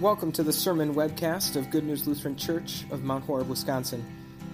Welcome 0.00 0.32
to 0.32 0.42
the 0.42 0.50
sermon 0.50 0.94
webcast 0.94 1.56
of 1.56 1.68
Good 1.68 1.84
News 1.84 2.06
Lutheran 2.06 2.34
Church 2.34 2.86
of 2.90 3.04
Mount 3.04 3.22
Horeb, 3.22 3.50
Wisconsin. 3.50 4.02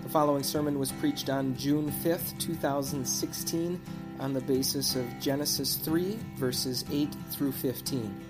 The 0.03 0.09
following 0.09 0.43
sermon 0.43 0.77
was 0.77 0.91
preached 0.91 1.31
on 1.31 1.57
June 1.57 1.93
5th, 2.03 2.37
2016, 2.41 3.81
on 4.19 4.33
the 4.33 4.41
basis 4.41 4.97
of 4.97 5.07
Genesis 5.21 5.77
3, 5.77 6.19
verses 6.35 6.85
8 6.91 7.15
through 7.31 7.53
15. 7.53 8.21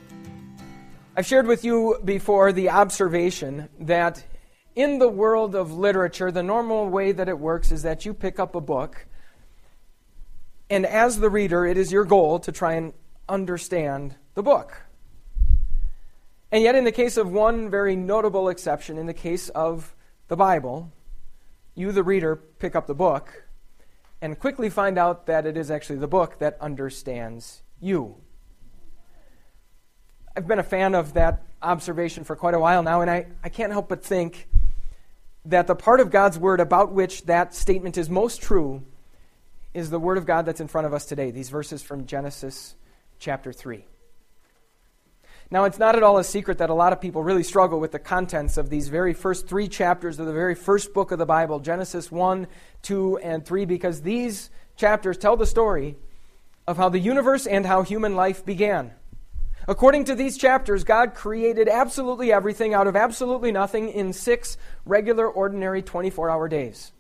I've 1.17 1.25
shared 1.25 1.47
with 1.47 1.65
you 1.65 1.99
before 2.05 2.53
the 2.53 2.69
observation 2.69 3.71
that 3.81 4.23
in 4.75 4.99
the 4.99 5.09
world 5.09 5.55
of 5.55 5.73
literature, 5.73 6.31
the 6.31 6.43
normal 6.43 6.87
way 6.91 7.13
that 7.13 7.31
it 7.31 7.39
works 7.39 7.73
is 7.73 7.83
that 7.85 8.05
you 8.05 8.13
pick 8.13 8.39
up 8.39 8.55
a 8.55 8.61
book, 8.61 9.07
and 10.69 10.85
as 10.85 11.19
the 11.19 11.31
reader, 11.31 11.65
it 11.65 11.79
is 11.79 11.91
your 11.91 12.05
goal 12.05 12.41
to 12.41 12.53
try 12.53 12.75
and 12.75 12.93
understand 13.27 14.17
the 14.35 14.43
book. 14.43 14.83
And 16.57 16.63
yet, 16.63 16.75
in 16.75 16.85
the 16.85 16.91
case 16.91 17.19
of 17.19 17.31
one 17.31 17.69
very 17.69 17.97
notable 17.97 18.49
exception, 18.49 18.97
in 18.97 19.05
the 19.05 19.13
case 19.13 19.51
of 19.51 19.95
the 20.29 20.37
Bible, 20.37 20.91
you, 21.75 21.93
the 21.93 22.03
reader, 22.03 22.35
pick 22.35 22.75
up 22.75 22.87
the 22.87 22.95
book 22.95 23.45
and 24.23 24.39
quickly 24.39 24.71
find 24.71 24.97
out 24.97 25.27
that 25.27 25.45
it 25.45 25.59
is 25.59 25.71
actually 25.71 25.99
the 25.99 26.09
book 26.09 26.39
that 26.39 26.57
understands 26.59 27.63
you. 27.79 28.15
I've 30.35 30.49
been 30.49 30.59
a 30.59 30.63
fan 30.63 30.95
of 30.95 31.13
that 31.13 31.43
observation 31.61 32.25
for 32.25 32.35
quite 32.35 32.55
a 32.55 32.59
while 32.59 32.83
now, 32.83 33.03
and 33.03 33.11
I, 33.11 33.27
I 33.45 33.51
can't 33.51 33.71
help 33.71 33.91
but 33.91 34.03
think 34.03 34.49
that 35.45 35.67
the 35.67 35.75
part 35.75 36.01
of 36.01 36.11
God's 36.11 36.39
Word 36.39 36.61
about 36.61 36.91
which 36.91 37.27
that 37.27 37.55
statement 37.55 37.99
is 37.99 38.09
most 38.09 38.41
true 38.41 38.83
is 39.75 39.91
the 39.91 40.01
Word 40.01 40.17
of 40.17 40.25
God 40.25 40.47
that's 40.47 40.63
in 40.63 40.69
front 40.69 40.87
of 40.87 40.95
us 40.95 41.05
today, 41.05 41.31
these 41.31 41.51
verses 41.51 41.83
from 41.83 42.07
Genesis 42.07 42.77
chapter 43.19 43.53
3. 43.53 43.85
Now, 45.51 45.65
it's 45.65 45.79
not 45.79 45.95
at 45.95 46.03
all 46.03 46.19
a 46.19 46.25
secret 46.25 46.59
that 46.59 46.71
a 46.71 46.75
lot 46.75 46.93
of 46.93 47.01
people 47.01 47.23
really 47.23 47.45
struggle 47.45 47.79
with 47.79 47.93
the 47.93 48.01
contents 48.01 48.57
of 48.57 48.69
these 48.69 48.89
very 48.89 49.15
first 49.15 49.47
three 49.47 49.69
chapters 49.69 50.19
of 50.19 50.27
the 50.27 50.33
very 50.33 50.57
first 50.57 50.93
book 50.93 51.13
of 51.13 51.19
the 51.19 51.27
Bible 51.27 51.61
Genesis 51.61 52.11
1, 52.11 52.49
2, 52.83 53.19
and 53.19 53.45
3, 53.45 53.65
because 53.65 54.03
these 54.03 54.51
chapters 54.77 55.17
tell 55.17 55.37
the 55.37 55.47
story 55.47 55.97
of 56.67 56.77
how 56.77 56.89
the 56.89 56.99
universe 56.99 57.47
and 57.47 57.65
how 57.65 57.83
human 57.83 58.17
life 58.17 58.45
began. 58.45 58.91
According 59.69 60.05
to 60.07 60.17
these 60.17 60.37
chapters, 60.37 60.83
God 60.83 61.15
created 61.15 61.69
absolutely 61.69 62.33
everything 62.33 62.75
out 62.75 62.89
of 62.89 62.97
absolutely 62.97 63.53
nothing 63.53 63.89
in 63.89 64.13
six 64.13 64.57
regular, 64.85 65.29
ordinary 65.29 65.81
24 65.81 66.29
hour 66.29 66.49
days. 66.49 66.93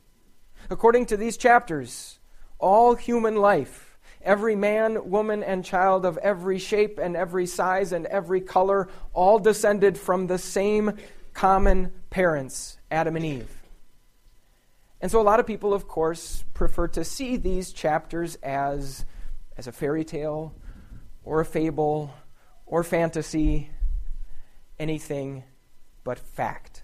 According 0.71 1.06
to 1.06 1.17
these 1.17 1.37
chapters, 1.37 2.19
all 2.59 2.95
human 2.95 3.37
life 3.37 3.86
Every 4.27 4.57
man, 4.57 5.09
woman, 5.09 5.45
and 5.45 5.65
child 5.65 6.05
of 6.05 6.19
every 6.19 6.59
shape 6.59 6.99
and 6.99 7.17
every 7.17 7.47
size 7.47 7.93
and 7.93 8.07
every 8.07 8.41
color, 8.41 8.89
all 9.15 9.39
descended 9.39 9.97
from 9.97 10.27
the 10.27 10.37
same 10.37 10.95
common 11.33 11.93
parents, 12.11 12.77
Adam 12.91 13.15
and 13.15 13.25
Eve. 13.25 13.63
And 15.01 15.13
so 15.13 15.21
a 15.21 15.23
lot 15.23 15.39
of 15.39 15.47
people, 15.47 15.73
of 15.73 15.87
course, 15.87 16.45
prefer 16.55 16.89
to 16.89 17.05
see 17.05 17.37
these 17.37 17.73
chapters 17.73 18.35
as, 18.43 19.05
as 19.57 19.69
a 19.69 19.73
fairy 19.73 20.05
tale 20.05 20.53
or 21.23 21.41
a 21.41 21.45
fable 21.45 22.13
or 22.67 22.83
fantasy, 22.83 23.71
anything 24.77 25.45
but 26.03 26.19
fact. 26.19 26.83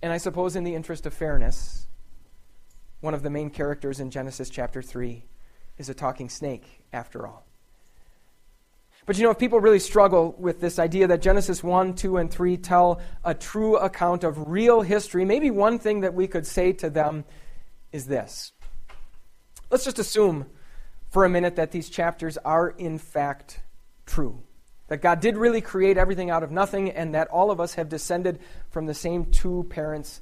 And 0.00 0.14
I 0.14 0.16
suppose, 0.16 0.56
in 0.56 0.64
the 0.64 0.74
interest 0.74 1.04
of 1.04 1.12
fairness, 1.12 1.88
one 3.00 3.12
of 3.12 3.22
the 3.22 3.28
main 3.28 3.50
characters 3.50 4.00
in 4.00 4.10
Genesis 4.10 4.48
chapter 4.48 4.80
3 4.80 5.24
is 5.78 5.88
a 5.88 5.94
talking 5.94 6.28
snake, 6.28 6.82
after 6.92 7.26
all. 7.26 7.44
But 9.06 9.16
you 9.16 9.24
know, 9.24 9.30
if 9.30 9.38
people 9.38 9.58
really 9.58 9.78
struggle 9.78 10.34
with 10.38 10.60
this 10.60 10.78
idea 10.78 11.06
that 11.06 11.22
Genesis 11.22 11.62
1, 11.62 11.94
2, 11.94 12.18
and 12.18 12.30
3 12.30 12.58
tell 12.58 13.00
a 13.24 13.32
true 13.32 13.78
account 13.78 14.22
of 14.22 14.48
real 14.50 14.82
history, 14.82 15.24
maybe 15.24 15.50
one 15.50 15.78
thing 15.78 16.00
that 16.00 16.12
we 16.12 16.26
could 16.26 16.46
say 16.46 16.74
to 16.74 16.90
them 16.90 17.24
is 17.90 18.06
this. 18.06 18.52
Let's 19.70 19.84
just 19.84 19.98
assume 19.98 20.46
for 21.08 21.24
a 21.24 21.28
minute 21.30 21.56
that 21.56 21.72
these 21.72 21.88
chapters 21.88 22.36
are 22.38 22.68
in 22.68 22.98
fact 22.98 23.60
true. 24.04 24.42
That 24.88 24.98
God 24.98 25.20
did 25.20 25.38
really 25.38 25.62
create 25.62 25.96
everything 25.96 26.28
out 26.28 26.42
of 26.42 26.50
nothing, 26.50 26.90
and 26.90 27.14
that 27.14 27.28
all 27.28 27.50
of 27.50 27.60
us 27.60 27.74
have 27.74 27.88
descended 27.88 28.40
from 28.70 28.84
the 28.84 28.94
same 28.94 29.26
two 29.26 29.66
parents, 29.70 30.20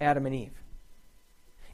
Adam 0.00 0.26
and 0.26 0.34
Eve. 0.34 0.62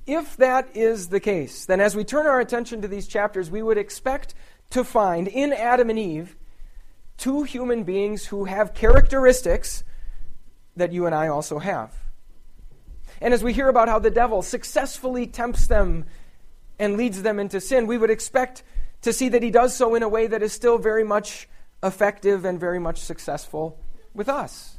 If 0.06 0.36
that 0.36 0.68
is 0.74 1.08
the 1.08 1.20
case, 1.20 1.64
then 1.64 1.80
as 1.80 1.96
we 1.96 2.04
turn 2.04 2.26
our 2.26 2.40
attention 2.40 2.82
to 2.82 2.88
these 2.88 3.06
chapters, 3.06 3.50
we 3.50 3.62
would 3.62 3.78
expect 3.78 4.34
to 4.70 4.84
find 4.84 5.28
in 5.28 5.52
Adam 5.52 5.88
and 5.88 5.98
Eve 5.98 6.36
two 7.16 7.44
human 7.44 7.84
beings 7.84 8.26
who 8.26 8.44
have 8.44 8.74
characteristics 8.74 9.82
that 10.76 10.92
you 10.92 11.06
and 11.06 11.14
I 11.14 11.28
also 11.28 11.58
have. 11.58 11.94
And 13.20 13.32
as 13.32 13.42
we 13.42 13.52
hear 13.52 13.68
about 13.68 13.88
how 13.88 13.98
the 13.98 14.10
devil 14.10 14.42
successfully 14.42 15.26
tempts 15.26 15.68
them 15.68 16.04
and 16.78 16.96
leads 16.96 17.22
them 17.22 17.38
into 17.38 17.60
sin, 17.60 17.86
we 17.86 17.96
would 17.96 18.10
expect 18.10 18.62
to 19.02 19.12
see 19.12 19.28
that 19.30 19.42
he 19.42 19.50
does 19.50 19.74
so 19.74 19.94
in 19.94 20.02
a 20.02 20.08
way 20.08 20.26
that 20.26 20.42
is 20.42 20.52
still 20.52 20.78
very 20.78 21.04
much 21.04 21.48
effective 21.82 22.44
and 22.44 22.58
very 22.58 22.78
much 22.78 22.98
successful 22.98 23.78
with 24.12 24.28
us. 24.28 24.73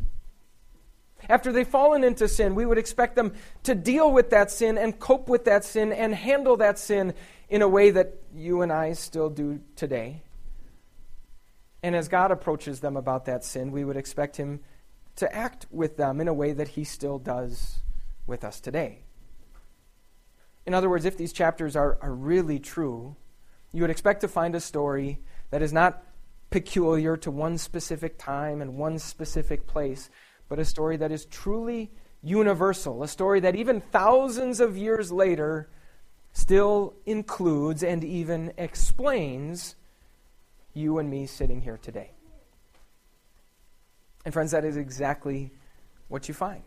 After 1.30 1.52
they've 1.52 1.68
fallen 1.68 2.04
into 2.04 2.28
sin, 2.28 2.56
we 2.56 2.66
would 2.66 2.78
expect 2.78 3.16
them 3.16 3.34
to 3.64 3.76
deal 3.76 4.12
with 4.12 4.30
that 4.30 4.52
sin 4.52 4.78
and 4.78 5.00
cope 5.00 5.30
with 5.30 5.46
that 5.46 5.64
sin 5.64 5.92
and 5.92 6.14
handle 6.14 6.58
that 6.58 6.78
sin 6.80 7.14
in 7.50 7.62
a 7.62 7.68
way 7.68 7.92
that 7.92 8.16
you 8.34 8.62
and 8.62 8.72
I 8.72 8.94
still 8.94 9.30
do 9.30 9.62
today. 9.76 10.22
And 11.84 11.96
as 11.96 12.08
God 12.08 12.32
approaches 12.32 12.80
them 12.80 12.98
about 12.98 13.26
that 13.26 13.44
sin, 13.44 13.72
we 13.72 13.84
would 13.84 13.98
expect 13.98 14.38
Him 14.38 14.62
to 15.18 15.34
act 15.34 15.68
with 15.70 15.98
them 15.98 16.20
in 16.20 16.28
a 16.28 16.34
way 16.34 16.52
that 16.52 16.70
He 16.70 16.84
still 16.84 17.20
does 17.20 17.80
with 18.26 18.44
us 18.44 18.60
today. 18.60 19.04
In 20.66 20.74
other 20.74 20.90
words, 20.90 21.06
if 21.06 21.16
these 21.16 21.32
chapters 21.32 21.76
are, 21.76 21.98
are 22.02 22.14
really 22.14 22.60
true, 22.60 23.16
you 23.72 23.82
would 23.82 23.92
expect 23.92 24.22
to 24.22 24.28
find 24.28 24.56
a 24.56 24.60
story 24.60 25.20
that 25.52 25.62
is 25.62 25.72
not 25.72 26.04
peculiar 26.50 27.18
to 27.18 27.30
one 27.30 27.58
specific 27.58 28.18
time 28.18 28.62
and 28.62 28.78
one 28.78 28.98
specific 28.98 29.68
place, 29.68 30.10
but 30.50 30.60
a 30.60 30.66
story 30.66 30.98
that 30.98 31.12
is 31.12 31.26
truly 31.26 31.92
universal, 32.22 33.04
a 33.04 33.08
story 33.08 33.40
that 33.42 33.56
even 33.56 33.82
thousands 33.82 34.60
of 34.60 34.78
years 34.78 35.12
later 35.12 35.70
still 36.34 36.94
includes 37.06 37.84
and 37.84 38.04
even 38.04 38.52
explains 38.58 39.76
you 40.74 40.98
and 41.00 41.10
me 41.10 41.26
sitting 41.26 41.62
here 41.62 41.78
today. 41.78 42.12
And, 44.26 44.34
friends, 44.34 44.52
that 44.52 44.66
is 44.66 44.76
exactly 44.76 45.52
what 46.08 46.28
you 46.28 46.34
find. 46.34 46.64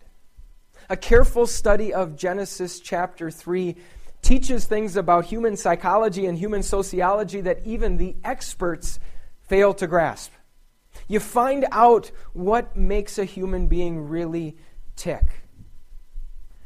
A 0.88 0.96
careful 0.96 1.46
study 1.46 1.92
of 1.92 2.16
Genesis 2.16 2.80
chapter 2.80 3.30
3 3.30 3.76
teaches 4.22 4.64
things 4.64 4.96
about 4.96 5.24
human 5.24 5.56
psychology 5.56 6.26
and 6.26 6.38
human 6.38 6.62
sociology 6.62 7.40
that 7.42 7.60
even 7.64 7.96
the 7.96 8.16
experts 8.24 8.98
fail 9.42 9.74
to 9.74 9.86
grasp. 9.86 10.32
You 11.06 11.20
find 11.20 11.66
out 11.70 12.10
what 12.32 12.76
makes 12.76 13.19
a 13.19 13.25
human 13.25 13.66
being 13.69 14.09
really 14.09 14.56
tick. 14.97 15.25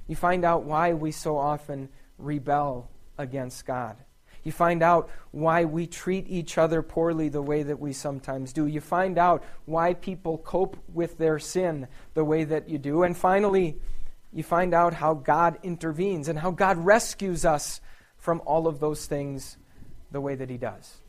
You 0.07 0.17
find 0.17 0.45
out 0.45 0.65
why 0.65 0.95
we 0.95 1.13
so 1.13 1.37
often 1.37 1.89
rebel 2.19 2.91
against 3.19 3.67
God. 3.67 3.97
You 4.45 4.51
find 4.51 4.83
out 4.83 5.09
why 5.31 5.65
we 5.65 5.87
treat 5.87 6.27
each 6.29 6.59
other 6.59 6.83
poorly 6.83 7.29
the 7.29 7.43
way 7.43 7.63
that 7.63 7.79
we 7.79 7.93
sometimes 7.93 8.53
do. 8.53 8.67
You 8.67 8.81
find 8.81 9.19
out 9.19 9.45
why 9.67 9.95
people 9.95 10.39
cope 10.39 10.77
with 10.93 11.19
their 11.19 11.39
sin 11.39 11.87
the 12.15 12.25
way 12.25 12.45
that 12.45 12.69
you 12.69 12.79
do. 12.79 13.05
And 13.05 13.17
finally, 13.17 13.79
you 14.33 14.43
find 14.43 14.75
out 14.75 14.95
how 14.95 15.15
God 15.15 15.59
intervenes 15.63 16.29
and 16.29 16.39
how 16.39 16.51
God 16.51 16.79
rescues 16.79 17.45
us 17.45 17.81
from 18.17 18.43
all 18.45 18.67
of 18.67 18.81
those 18.81 19.07
things 19.07 19.59
the 20.11 20.21
way 20.21 20.35
that 20.35 20.51
He 20.51 20.57
does. 20.57 21.02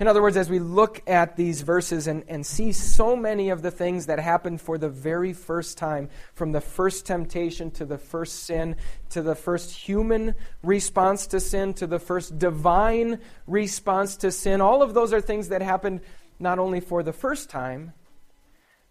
In 0.00 0.08
other 0.08 0.22
words, 0.22 0.36
as 0.36 0.48
we 0.48 0.58
look 0.58 1.02
at 1.06 1.36
these 1.36 1.60
verses 1.60 2.06
and, 2.06 2.24
and 2.26 2.44
see 2.44 2.72
so 2.72 3.14
many 3.14 3.50
of 3.50 3.62
the 3.62 3.70
things 3.70 4.06
that 4.06 4.18
happened 4.18 4.60
for 4.60 4.78
the 4.78 4.88
very 4.88 5.32
first 5.32 5.76
time, 5.76 6.08
from 6.34 6.52
the 6.52 6.60
first 6.60 7.06
temptation 7.06 7.70
to 7.72 7.84
the 7.84 7.98
first 7.98 8.44
sin, 8.44 8.76
to 9.10 9.22
the 9.22 9.34
first 9.34 9.70
human 9.70 10.34
response 10.62 11.26
to 11.28 11.40
sin, 11.40 11.74
to 11.74 11.86
the 11.86 11.98
first 11.98 12.38
divine 12.38 13.20
response 13.46 14.16
to 14.16 14.32
sin, 14.32 14.60
all 14.60 14.82
of 14.82 14.94
those 14.94 15.12
are 15.12 15.20
things 15.20 15.48
that 15.48 15.62
happened 15.62 16.00
not 16.38 16.58
only 16.58 16.80
for 16.80 17.02
the 17.02 17.12
first 17.12 17.50
time, 17.50 17.92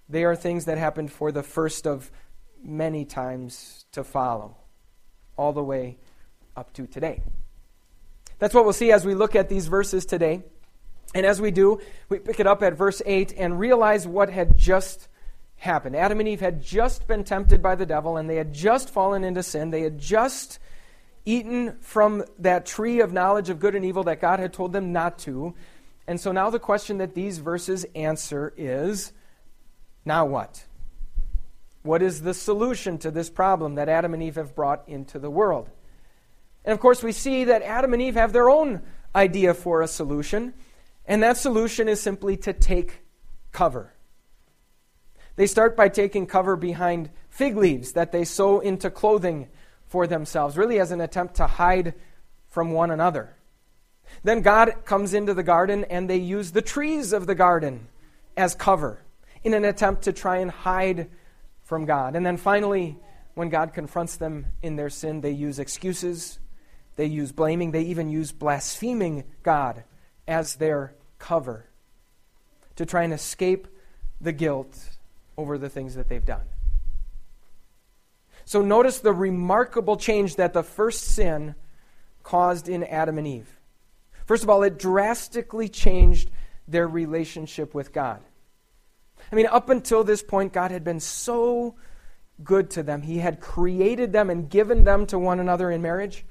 they 0.08 0.24
are 0.24 0.36
things 0.36 0.66
that 0.66 0.78
happened 0.78 1.12
for 1.12 1.32
the 1.32 1.44
first 1.44 1.88
of 1.88 2.12
many 2.64 3.06
times 3.06 3.86
to 3.92 4.04
follow, 4.04 4.56
all 5.36 5.52
the 5.52 5.64
way 5.64 5.98
up 6.56 6.72
to 6.74 6.86
today. 6.86 7.24
That's 8.40 8.54
what 8.54 8.64
we'll 8.64 8.74
see 8.74 8.92
as 8.92 9.06
we 9.06 9.16
look 9.16 9.36
at 9.36 9.50
these 9.50 9.68
verses 9.68 10.06
today. 10.06 10.44
And 11.14 11.26
as 11.26 11.42
we 11.42 11.52
do, 11.52 11.80
we 12.10 12.20
pick 12.20 12.40
it 12.40 12.48
up 12.48 12.64
at 12.64 12.74
verse 12.74 13.02
8 13.06 13.34
and 13.38 13.60
realize 13.60 14.08
what 14.08 14.30
had 14.30 14.58
just 14.58 15.08
happened. 15.58 15.96
Adam 15.96 16.20
and 16.20 16.30
Eve 16.30 16.40
had 16.40 16.62
just 16.62 17.08
been 17.08 17.24
tempted 17.24 17.62
by 17.62 17.76
the 17.76 17.86
devil, 17.86 18.18
and 18.18 18.30
they 18.30 18.38
had 18.38 18.54
just 18.54 18.90
fallen 18.90 19.24
into 19.24 19.44
sin. 19.44 19.70
They 19.70 19.82
had 19.82 20.00
just 20.00 20.60
eaten 21.26 21.78
from 21.82 22.24
that 22.40 22.66
tree 22.66 23.00
of 23.00 23.14
knowledge 23.14 23.50
of 23.50 23.60
good 23.60 23.76
and 23.76 23.86
evil 23.86 24.04
that 24.04 24.22
God 24.22 24.40
had 24.40 24.54
told 24.54 24.74
them 24.74 24.92
not 24.92 25.20
to. 25.20 25.54
And 26.08 26.20
so 26.20 26.32
now 26.32 26.50
the 26.50 26.60
question 26.60 26.98
that 26.98 27.14
these 27.14 27.38
verses 27.38 27.86
answer 27.96 28.54
is 28.58 29.14
Now 30.04 30.26
what? 30.26 30.66
What 31.84 32.02
is 32.02 32.22
the 32.22 32.34
solution 32.34 32.98
to 33.00 33.12
this 33.12 33.30
problem 33.30 33.76
that 33.76 33.90
Adam 33.90 34.14
and 34.14 34.22
Eve 34.22 34.36
have 34.36 34.56
brought 34.56 34.88
into 34.88 35.20
the 35.20 35.30
world? 35.30 35.70
And 36.64 36.74
of 36.74 36.80
course, 36.80 37.02
we 37.02 37.12
see 37.12 37.46
that 37.46 37.64
Adam 37.64 37.94
and 37.94 38.02
Eve 38.02 38.16
have 38.16 38.34
their 38.34 38.50
own 38.50 38.82
idea 39.16 39.54
for 39.54 39.82
a 39.82 39.88
solution, 39.88 40.54
and 41.06 41.24
that 41.24 41.38
solution 41.38 41.88
is 41.88 42.00
simply 42.00 42.38
to 42.38 42.54
take 42.54 43.02
cover. 43.52 43.94
They 45.36 45.48
start 45.48 45.76
by 45.76 45.90
taking 45.90 46.28
cover 46.28 46.56
behind 46.56 47.10
fig 47.30 47.58
leaves 47.58 47.94
that 47.94 48.12
they 48.12 48.26
sew 48.26 48.60
into 48.60 48.90
clothing 48.90 49.48
for 49.88 50.08
themselves, 50.08 50.58
really 50.58 50.80
as 50.80 50.92
an 50.92 51.02
attempt 51.02 51.36
to 51.36 51.48
hide 51.48 51.94
from 52.48 52.72
one 52.72 52.92
another. 52.92 53.36
Then 54.24 54.42
God 54.42 54.86
comes 54.86 55.14
into 55.14 55.34
the 55.34 55.44
garden 55.44 55.86
and 55.86 56.10
they 56.10 56.18
use 56.18 56.52
the 56.52 56.62
trees 56.62 57.14
of 57.14 57.28
the 57.28 57.36
garden 57.36 57.88
as 58.36 58.56
cover 58.56 59.00
in 59.44 59.54
an 59.54 59.66
attempt 59.66 60.04
to 60.04 60.14
try 60.14 60.38
and 60.38 60.52
hide 60.52 61.10
from 61.64 61.86
God. 61.86 62.16
And 62.16 62.26
then 62.26 62.38
finally, 62.38 62.98
when 63.34 63.50
God 63.50 63.74
confronts 63.74 64.18
them 64.18 64.48
in 64.62 64.76
their 64.76 64.90
sin, 64.90 65.22
they 65.22 65.32
use 65.32 65.60
excuses, 65.60 66.40
they 66.98 67.06
use 67.06 67.32
blaming, 67.32 67.72
they 67.72 67.84
even 67.84 68.10
use 68.10 68.32
blaspheming 68.32 69.24
God 69.44 69.84
as 70.32 70.56
their 70.56 70.96
cover 71.20 71.66
to 72.78 72.86
try 72.86 73.04
and 73.04 73.14
escape 73.14 73.68
the 74.22 74.32
guilt 74.32 74.98
over 75.38 75.58
the 75.58 75.70
things 75.70 75.96
that 75.96 76.08
they've 76.08 76.26
done. 76.26 76.46
So 78.46 78.62
notice 78.62 79.00
the 79.00 79.14
remarkable 79.14 79.98
change 79.98 80.38
that 80.38 80.54
the 80.54 80.64
first 80.64 81.04
sin 81.04 81.56
caused 82.24 82.70
in 82.70 82.84
Adam 82.84 83.18
and 83.18 83.28
Eve. 83.28 83.60
First 84.26 84.44
of 84.44 84.50
all, 84.50 84.64
it 84.64 84.80
drastically 84.80 85.68
changed 85.68 86.32
their 86.68 86.88
relationship 86.88 87.74
with 87.74 87.92
God. 87.92 88.22
I 89.32 89.36
mean, 89.36 89.48
up 89.48 89.70
until 89.70 90.04
this 90.04 90.24
point, 90.24 90.54
God 90.54 90.72
had 90.72 90.84
been 90.84 91.00
so 91.00 91.76
good 92.44 92.70
to 92.72 92.84
them. 92.84 93.02
He 93.02 93.18
had 93.18 93.42
created 93.42 94.14
them 94.14 94.30
and 94.30 94.50
given 94.50 94.84
them 94.84 95.06
to 95.08 95.20
one 95.20 95.40
another 95.40 95.70
in 95.70 95.82
marriage. 95.82 96.26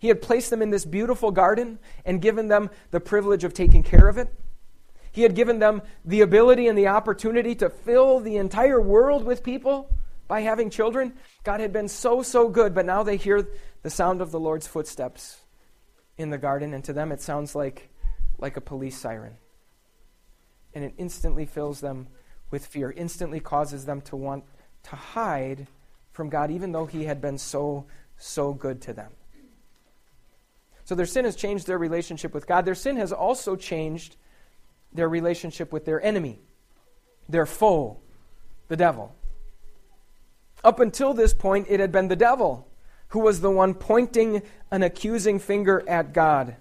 He 0.00 0.08
had 0.08 0.22
placed 0.22 0.50
them 0.50 0.62
in 0.62 0.70
this 0.70 0.84
beautiful 0.84 1.30
garden 1.30 1.78
and 2.04 2.20
given 2.20 2.48
them 2.48 2.70
the 2.90 3.00
privilege 3.00 3.44
of 3.44 3.54
taking 3.54 3.82
care 3.82 4.08
of 4.08 4.18
it. 4.18 4.32
He 5.12 5.22
had 5.22 5.34
given 5.34 5.58
them 5.58 5.82
the 6.04 6.22
ability 6.22 6.66
and 6.66 6.76
the 6.76 6.88
opportunity 6.88 7.54
to 7.56 7.68
fill 7.68 8.18
the 8.18 8.36
entire 8.36 8.80
world 8.80 9.24
with 9.24 9.42
people 9.42 9.94
by 10.26 10.40
having 10.40 10.70
children. 10.70 11.12
God 11.44 11.60
had 11.60 11.72
been 11.72 11.88
so, 11.88 12.22
so 12.22 12.48
good, 12.48 12.74
but 12.74 12.86
now 12.86 13.02
they 13.02 13.18
hear 13.18 13.46
the 13.82 13.90
sound 13.90 14.22
of 14.22 14.30
the 14.30 14.40
Lord's 14.40 14.66
footsteps 14.66 15.36
in 16.16 16.30
the 16.30 16.38
garden, 16.38 16.72
and 16.72 16.82
to 16.84 16.94
them 16.94 17.12
it 17.12 17.20
sounds 17.20 17.54
like, 17.54 17.90
like 18.38 18.56
a 18.56 18.60
police 18.60 18.96
siren. 18.96 19.36
And 20.74 20.84
it 20.84 20.94
instantly 20.96 21.44
fills 21.44 21.80
them 21.80 22.08
with 22.50 22.64
fear, 22.64 22.90
instantly 22.90 23.40
causes 23.40 23.84
them 23.84 24.00
to 24.02 24.16
want 24.16 24.44
to 24.84 24.96
hide 24.96 25.66
from 26.12 26.30
God, 26.30 26.50
even 26.50 26.72
though 26.72 26.86
He 26.86 27.04
had 27.04 27.20
been 27.20 27.36
so, 27.36 27.84
so 28.16 28.54
good 28.54 28.80
to 28.82 28.94
them. 28.94 29.12
So 30.92 30.96
their 30.96 31.06
sin 31.06 31.24
has 31.24 31.36
changed 31.36 31.66
their 31.66 31.78
relationship 31.78 32.34
with 32.34 32.46
God. 32.46 32.66
Their 32.66 32.74
sin 32.74 32.96
has 32.96 33.12
also 33.12 33.56
changed 33.56 34.16
their 34.92 35.08
relationship 35.08 35.72
with 35.72 35.86
their 35.86 36.04
enemy, 36.04 36.38
their 37.30 37.46
foe, 37.46 37.96
the 38.68 38.76
devil. 38.76 39.16
Up 40.62 40.80
until 40.80 41.14
this 41.14 41.32
point, 41.32 41.68
it 41.70 41.80
had 41.80 41.92
been 41.92 42.08
the 42.08 42.14
devil 42.14 42.68
who 43.08 43.20
was 43.20 43.40
the 43.40 43.50
one 43.50 43.72
pointing 43.72 44.42
an 44.70 44.82
accusing 44.82 45.38
finger 45.38 45.82
at 45.88 46.12
God, 46.12 46.56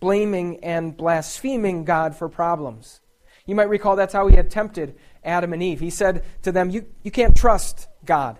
blaming 0.00 0.64
and 0.64 0.96
blaspheming 0.96 1.84
God 1.84 2.16
for 2.16 2.30
problems. 2.30 3.02
You 3.44 3.54
might 3.54 3.68
recall 3.68 3.94
that's 3.94 4.14
how 4.14 4.26
he 4.26 4.36
had 4.36 4.50
tempted 4.50 4.96
Adam 5.22 5.52
and 5.52 5.62
Eve. 5.62 5.80
He 5.80 5.90
said 5.90 6.24
to 6.44 6.50
them, 6.50 6.70
You, 6.70 6.86
you 7.02 7.10
can't 7.10 7.36
trust 7.36 7.88
God. 8.06 8.38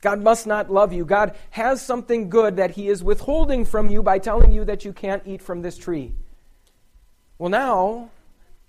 God 0.00 0.20
must 0.22 0.46
not 0.46 0.70
love 0.70 0.92
you. 0.92 1.04
God 1.04 1.36
has 1.50 1.82
something 1.82 2.30
good 2.30 2.56
that 2.56 2.72
he 2.72 2.88
is 2.88 3.02
withholding 3.02 3.64
from 3.64 3.88
you 3.88 4.02
by 4.02 4.18
telling 4.18 4.52
you 4.52 4.64
that 4.64 4.84
you 4.84 4.92
can't 4.92 5.22
eat 5.26 5.42
from 5.42 5.62
this 5.62 5.76
tree. 5.76 6.14
Well, 7.38 7.50
now, 7.50 8.10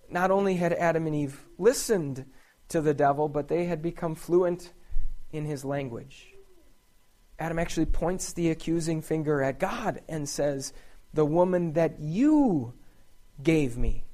not 0.09 0.31
only 0.31 0.55
had 0.55 0.73
Adam 0.73 1.05
and 1.05 1.15
Eve 1.15 1.45
listened 1.57 2.25
to 2.69 2.81
the 2.81 2.93
devil, 2.93 3.27
but 3.27 3.47
they 3.47 3.65
had 3.65 3.81
become 3.81 4.15
fluent 4.15 4.73
in 5.31 5.45
his 5.45 5.63
language. 5.63 6.33
Adam 7.37 7.59
actually 7.59 7.85
points 7.85 8.33
the 8.33 8.49
accusing 8.49 9.01
finger 9.01 9.41
at 9.41 9.59
God 9.59 10.01
and 10.09 10.27
says, 10.27 10.73
The 11.13 11.25
woman 11.25 11.73
that 11.73 11.99
you 11.99 12.73
gave 13.41 13.77
me 13.77 14.05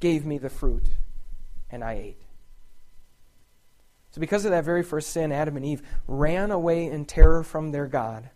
gave 0.00 0.24
me 0.24 0.38
the 0.38 0.50
fruit, 0.50 0.88
and 1.70 1.84
I 1.84 1.94
ate. 1.94 2.22
So, 4.12 4.20
because 4.20 4.44
of 4.44 4.50
that 4.50 4.64
very 4.64 4.82
first 4.82 5.10
sin, 5.10 5.32
Adam 5.32 5.56
and 5.56 5.64
Eve 5.64 5.82
ran 6.06 6.50
away 6.50 6.86
in 6.86 7.06
terror 7.06 7.42
from 7.42 7.72
their 7.72 7.86
God, 7.86 8.28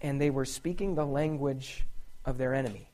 and 0.00 0.20
they 0.20 0.30
were 0.30 0.44
speaking 0.44 0.94
the 0.94 1.04
language 1.04 1.84
of 2.24 2.38
their 2.38 2.54
enemy. 2.54 2.88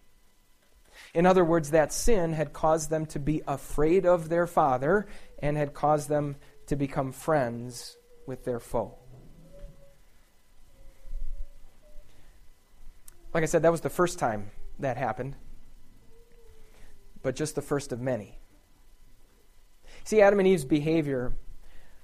In 1.13 1.27
other 1.27 1.45
words, 1.45 1.71
that 1.71 1.93
sin 1.93 2.33
had 2.33 2.55
caused 2.55 2.89
them 2.89 3.05
to 3.07 3.19
be 3.19 3.43
afraid 3.47 4.07
of 4.07 4.31
their 4.31 4.47
father 4.47 5.07
and 5.39 5.59
had 5.59 5.75
caused 5.75 6.09
them 6.09 6.37
to 6.69 6.77
become 6.77 7.13
friends 7.13 7.99
with 8.27 8.45
their 8.47 8.59
foe. 8.59 8.95
Like 13.35 13.43
I 13.43 13.47
said, 13.47 13.63
that 13.63 13.73
was 13.73 13.83
the 13.83 13.91
first 13.91 14.19
time 14.19 14.51
that 14.79 14.97
happened, 14.97 15.37
but 17.23 17.37
just 17.37 17.55
the 17.55 17.61
first 17.61 17.93
of 17.93 18.01
many. 18.01 18.39
See, 20.05 20.23
Adam 20.23 20.39
and 20.39 20.49
Eve's 20.49 20.65
behavior 20.65 21.35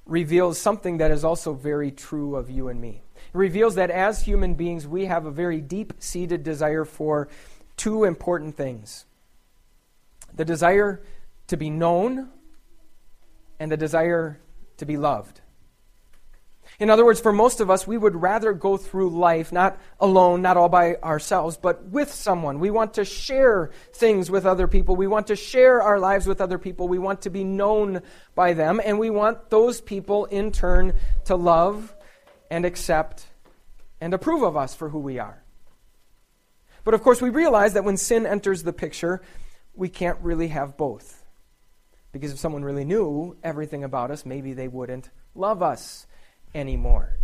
reveals 0.06 0.58
something 0.58 0.98
that 0.98 1.10
is 1.10 1.24
also 1.24 1.52
very 1.52 1.90
true 1.90 2.36
of 2.36 2.50
you 2.50 2.68
and 2.68 2.80
me. 2.80 3.02
It 3.14 3.36
reveals 3.36 3.76
that 3.76 3.90
as 3.90 4.22
human 4.22 4.54
beings, 4.54 4.86
we 4.86 5.06
have 5.06 5.26
a 5.26 5.30
very 5.30 5.60
deep 5.60 5.94
seated 5.98 6.42
desire 6.42 6.84
for 6.84 7.28
two 7.76 8.04
important 8.04 8.56
things 8.56 9.06
the 10.34 10.44
desire 10.46 11.02
to 11.46 11.56
be 11.58 11.68
known 11.68 12.30
and 13.60 13.70
the 13.70 13.76
desire 13.76 14.40
to 14.78 14.86
be 14.86 14.96
loved. 14.96 15.41
In 16.82 16.90
other 16.90 17.04
words, 17.04 17.20
for 17.20 17.32
most 17.32 17.60
of 17.60 17.70
us, 17.70 17.86
we 17.86 17.96
would 17.96 18.16
rather 18.16 18.52
go 18.52 18.76
through 18.76 19.10
life 19.10 19.52
not 19.52 19.78
alone, 20.00 20.42
not 20.42 20.56
all 20.56 20.68
by 20.68 20.96
ourselves, 20.96 21.56
but 21.56 21.84
with 21.84 22.12
someone. 22.12 22.58
We 22.58 22.72
want 22.72 22.94
to 22.94 23.04
share 23.04 23.70
things 23.92 24.32
with 24.32 24.44
other 24.44 24.66
people. 24.66 24.96
We 24.96 25.06
want 25.06 25.28
to 25.28 25.36
share 25.36 25.80
our 25.80 26.00
lives 26.00 26.26
with 26.26 26.40
other 26.40 26.58
people. 26.58 26.88
We 26.88 26.98
want 26.98 27.22
to 27.22 27.30
be 27.30 27.44
known 27.44 28.02
by 28.34 28.54
them, 28.54 28.80
and 28.84 28.98
we 28.98 29.10
want 29.10 29.48
those 29.48 29.80
people 29.80 30.24
in 30.24 30.50
turn 30.50 30.94
to 31.26 31.36
love 31.36 31.94
and 32.50 32.64
accept 32.64 33.28
and 34.00 34.12
approve 34.12 34.42
of 34.42 34.56
us 34.56 34.74
for 34.74 34.88
who 34.88 34.98
we 34.98 35.20
are. 35.20 35.40
But 36.82 36.94
of 36.94 37.02
course, 37.04 37.22
we 37.22 37.30
realize 37.30 37.74
that 37.74 37.84
when 37.84 37.96
sin 37.96 38.26
enters 38.26 38.64
the 38.64 38.72
picture, 38.72 39.22
we 39.72 39.88
can't 39.88 40.18
really 40.20 40.48
have 40.48 40.76
both. 40.76 41.24
Because 42.10 42.32
if 42.32 42.40
someone 42.40 42.64
really 42.64 42.84
knew 42.84 43.36
everything 43.44 43.84
about 43.84 44.10
us, 44.10 44.26
maybe 44.26 44.52
they 44.52 44.66
wouldn't 44.66 45.10
love 45.36 45.62
us 45.62 46.08
anymore. 46.54 47.16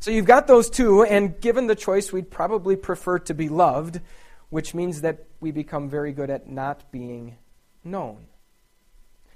So 0.00 0.10
you've 0.10 0.26
got 0.26 0.46
those 0.46 0.68
two, 0.68 1.02
and 1.02 1.40
given 1.40 1.66
the 1.66 1.74
choice, 1.74 2.12
we'd 2.12 2.30
probably 2.30 2.76
prefer 2.76 3.18
to 3.20 3.34
be 3.34 3.48
loved, 3.48 4.00
which 4.50 4.74
means 4.74 5.00
that 5.00 5.24
we 5.40 5.50
become 5.50 5.88
very 5.88 6.12
good 6.12 6.30
at 6.30 6.48
not 6.48 6.92
being 6.92 7.36
known. 7.82 8.26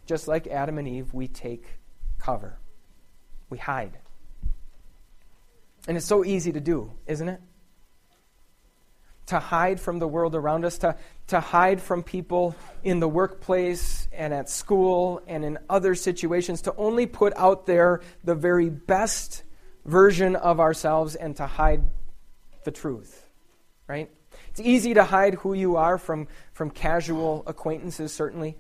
Just 0.07 0.29
like 0.29 0.47
Adam 0.47 0.79
and 0.79 0.87
Eve, 0.87 1.13
we 1.15 1.27
take 1.29 1.65
cover, 2.19 2.59
we 3.51 3.59
hide. 3.59 3.99
And 5.87 5.97
it's 5.97 6.07
so 6.07 6.25
easy 6.25 6.53
to 6.53 6.61
do, 6.61 6.93
isn't 7.07 7.29
it? 7.29 7.41
To 9.27 9.39
hide 9.39 9.81
from 9.81 9.99
the 9.99 10.09
world 10.09 10.35
around 10.35 10.65
us, 10.65 10.79
to, 10.79 10.97
to 11.29 11.41
hide 11.41 11.81
from 11.81 12.03
people 12.03 12.57
in 12.83 13.01
the 13.01 13.09
workplace 13.09 14.09
and 14.13 14.35
at 14.35 14.49
school 14.49 15.23
and 15.27 15.45
in 15.45 15.59
other 15.71 15.95
situations, 15.95 16.63
to 16.63 16.75
only 16.77 17.07
put 17.07 17.33
out 17.37 17.67
there 17.67 18.01
the 18.25 18.35
very 18.35 18.71
best 18.71 19.45
version 19.85 20.37
of 20.37 20.59
ourselves 20.61 21.15
and 21.15 21.37
to 21.37 21.47
hide 21.47 21.83
the 22.65 22.71
truth, 22.71 23.27
right? 23.87 24.11
It's 24.51 24.61
easy 24.61 24.95
to 24.95 25.05
hide 25.05 25.35
who 25.35 25.55
you 25.55 25.77
are 25.77 25.99
from, 25.99 26.29
from 26.53 26.71
casual 26.71 27.45
acquaintances, 27.47 28.13
certainly. 28.13 28.57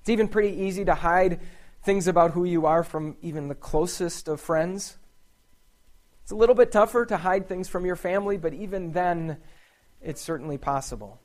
It's 0.00 0.08
even 0.08 0.28
pretty 0.28 0.62
easy 0.62 0.84
to 0.84 0.94
hide 0.94 1.40
things 1.82 2.08
about 2.08 2.32
who 2.32 2.44
you 2.44 2.66
are 2.66 2.82
from 2.84 3.16
even 3.22 3.48
the 3.48 3.54
closest 3.54 4.28
of 4.28 4.40
friends. 4.40 4.96
It's 6.22 6.32
a 6.32 6.36
little 6.36 6.54
bit 6.54 6.72
tougher 6.72 7.06
to 7.06 7.16
hide 7.16 7.48
things 7.48 7.68
from 7.68 7.86
your 7.86 7.96
family, 7.96 8.36
but 8.36 8.52
even 8.52 8.92
then, 8.92 9.38
it's 10.00 10.20
certainly 10.20 10.58
possible. 10.58 11.20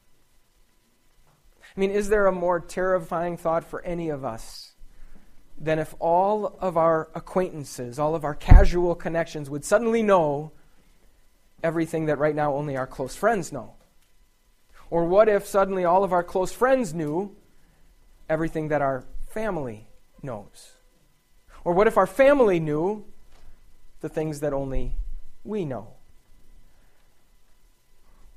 I 1.76 1.80
mean, 1.80 1.92
is 1.92 2.10
there 2.10 2.28
a 2.28 2.32
more 2.32 2.60
terrifying 2.60 3.38
thought 3.38 3.64
for 3.64 3.82
any 3.84 4.10
of 4.10 4.26
us 4.26 4.74
than 5.58 5.80
if 5.80 5.96
all 6.00 6.58
of 6.60 6.76
our 6.76 7.10
acquaintances, 7.16 7.98
all 8.00 8.16
of 8.16 8.26
our 8.26 8.36
casual 8.36 8.96
connections 8.96 9.50
would 9.50 9.64
suddenly 9.64 10.04
know 10.04 10.52
everything 11.64 12.08
that 12.08 12.18
right 12.18 12.36
now 12.36 12.54
only 12.56 12.76
our 12.76 12.88
close 12.88 13.16
friends 13.16 13.52
know? 13.52 13.76
Or 14.90 15.06
what 15.06 15.30
if 15.30 15.48
suddenly 15.48 15.86
all 15.86 16.04
of 16.04 16.12
our 16.12 16.24
close 16.24 16.52
friends 16.52 16.94
knew 16.94 17.36
everything 18.28 18.68
that 18.68 18.82
our 18.82 19.06
family 19.30 19.88
knows? 20.22 20.74
Or 21.64 21.74
what 21.74 21.88
if 21.88 21.98
our 21.98 22.08
family 22.08 22.60
knew 22.60 23.06
the 24.02 24.10
things 24.10 24.42
that 24.42 24.52
only 24.52 24.96
we 25.44 25.64
know? 25.64 25.94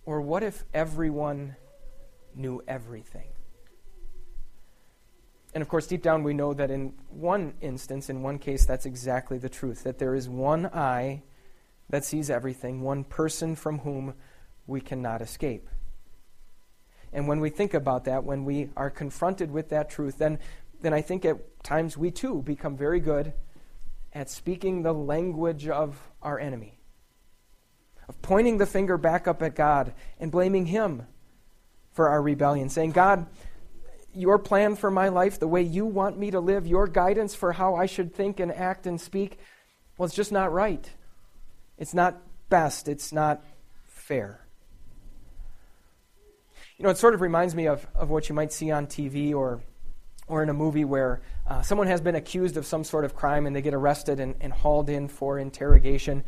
Or 0.04 0.20
what 0.20 0.42
if 0.42 0.64
everyone 0.72 1.56
knew 2.36 2.62
everything? 2.66 3.28
And 5.54 5.62
of 5.62 5.68
course, 5.68 5.86
deep 5.86 6.02
down, 6.02 6.24
we 6.24 6.34
know 6.34 6.52
that 6.52 6.70
in 6.70 6.94
one 7.08 7.54
instance, 7.60 8.10
in 8.10 8.22
one 8.22 8.38
case, 8.38 8.66
that's 8.66 8.86
exactly 8.86 9.38
the 9.38 9.48
truth 9.48 9.84
that 9.84 9.98
there 9.98 10.14
is 10.14 10.28
one 10.28 10.66
eye 10.66 11.22
that 11.90 12.04
sees 12.04 12.28
everything, 12.28 12.80
one 12.80 13.04
person 13.04 13.54
from 13.54 13.78
whom 13.78 14.14
we 14.66 14.80
cannot 14.80 15.22
escape. 15.22 15.68
And 17.12 17.28
when 17.28 17.38
we 17.38 17.50
think 17.50 17.74
about 17.74 18.04
that, 18.04 18.24
when 18.24 18.44
we 18.44 18.70
are 18.76 18.90
confronted 18.90 19.52
with 19.52 19.68
that 19.68 19.88
truth, 19.88 20.18
then, 20.18 20.40
then 20.80 20.92
I 20.92 21.00
think 21.00 21.24
at 21.24 21.62
times 21.62 21.96
we 21.96 22.10
too 22.10 22.42
become 22.42 22.76
very 22.76 22.98
good 22.98 23.32
at 24.12 24.28
speaking 24.28 24.82
the 24.82 24.92
language 24.92 25.68
of 25.68 26.00
our 26.20 26.40
enemy, 26.40 26.78
of 28.08 28.20
pointing 28.22 28.58
the 28.58 28.66
finger 28.66 28.98
back 28.98 29.28
up 29.28 29.40
at 29.42 29.54
God 29.54 29.94
and 30.18 30.32
blaming 30.32 30.66
Him 30.66 31.06
for 31.94 32.08
our 32.08 32.20
rebellion, 32.20 32.68
saying, 32.68 32.90
God, 32.92 33.26
your 34.12 34.38
plan 34.38 34.76
for 34.76 34.90
my 34.90 35.08
life, 35.08 35.38
the 35.38 35.48
way 35.48 35.62
you 35.62 35.86
want 35.86 36.18
me 36.18 36.30
to 36.30 36.40
live, 36.40 36.66
your 36.66 36.86
guidance 36.86 37.34
for 37.34 37.52
how 37.52 37.74
I 37.74 37.86
should 37.86 38.14
think 38.14 38.38
and 38.38 38.52
act 38.52 38.86
and 38.86 39.00
speak, 39.00 39.38
well, 39.96 40.06
it's 40.06 40.14
just 40.14 40.32
not 40.32 40.52
right. 40.52 40.88
It's 41.78 41.94
not 41.94 42.20
best. 42.48 42.88
It's 42.88 43.12
not 43.12 43.42
fair. 43.84 44.40
You 46.76 46.84
know, 46.84 46.90
it 46.90 46.98
sort 46.98 47.14
of 47.14 47.20
reminds 47.20 47.54
me 47.54 47.68
of, 47.68 47.86
of 47.94 48.10
what 48.10 48.28
you 48.28 48.34
might 48.34 48.52
see 48.52 48.70
on 48.70 48.86
TV 48.86 49.32
or, 49.32 49.62
or 50.26 50.42
in 50.42 50.48
a 50.48 50.54
movie 50.54 50.84
where 50.84 51.22
uh, 51.46 51.62
someone 51.62 51.86
has 51.86 52.00
been 52.00 52.16
accused 52.16 52.56
of 52.56 52.66
some 52.66 52.82
sort 52.82 53.04
of 53.04 53.14
crime 53.14 53.46
and 53.46 53.54
they 53.54 53.62
get 53.62 53.74
arrested 53.74 54.18
and, 54.18 54.34
and 54.40 54.52
hauled 54.52 54.90
in 54.90 55.06
for 55.06 55.38
interrogation. 55.38 56.24